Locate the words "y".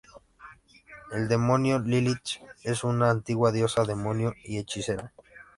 4.43-4.57